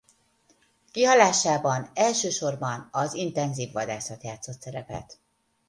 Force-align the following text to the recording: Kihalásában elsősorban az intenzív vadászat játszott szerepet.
Kihalásában 0.91 1.89
elsősorban 1.93 2.87
az 2.91 3.13
intenzív 3.13 3.71
vadászat 3.71 4.23
játszott 4.23 4.61
szerepet. 4.61 5.19